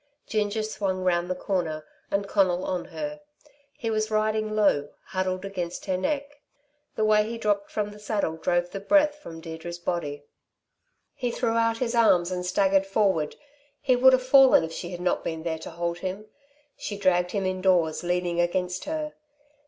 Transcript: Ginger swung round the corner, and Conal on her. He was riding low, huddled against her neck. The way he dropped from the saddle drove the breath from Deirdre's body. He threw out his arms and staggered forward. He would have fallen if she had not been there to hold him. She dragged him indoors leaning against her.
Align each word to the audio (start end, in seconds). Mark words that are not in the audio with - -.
Ginger 0.25 0.63
swung 0.63 1.03
round 1.03 1.29
the 1.29 1.35
corner, 1.35 1.85
and 2.09 2.27
Conal 2.27 2.65
on 2.65 2.85
her. 2.85 3.19
He 3.71 3.91
was 3.91 4.09
riding 4.09 4.55
low, 4.55 4.89
huddled 5.05 5.45
against 5.45 5.85
her 5.85 5.95
neck. 5.95 6.41
The 6.95 7.05
way 7.05 7.29
he 7.29 7.37
dropped 7.37 7.69
from 7.69 7.91
the 7.91 7.99
saddle 7.99 8.37
drove 8.37 8.71
the 8.71 8.79
breath 8.79 9.17
from 9.19 9.41
Deirdre's 9.41 9.77
body. 9.77 10.23
He 11.13 11.29
threw 11.29 11.51
out 11.53 11.77
his 11.77 11.93
arms 11.93 12.31
and 12.31 12.43
staggered 12.43 12.87
forward. 12.87 13.35
He 13.79 13.95
would 13.95 14.13
have 14.13 14.23
fallen 14.25 14.63
if 14.63 14.73
she 14.73 14.89
had 14.89 15.01
not 15.01 15.23
been 15.23 15.43
there 15.43 15.59
to 15.59 15.69
hold 15.69 15.99
him. 15.99 16.25
She 16.75 16.97
dragged 16.97 17.29
him 17.29 17.45
indoors 17.45 18.01
leaning 18.01 18.41
against 18.41 18.85
her. 18.85 19.13